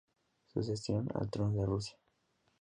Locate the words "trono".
1.29-1.59